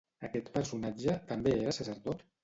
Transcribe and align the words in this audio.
Aquest 0.27 0.47
personatge 0.53 1.13
també 1.31 1.53
era 1.57 1.75
sacerdot? 1.79 2.25